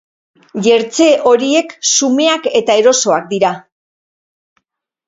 [0.67, 3.55] Jertse horiek xumeak eta erosoak dira.